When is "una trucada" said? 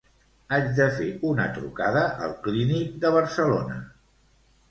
1.31-2.01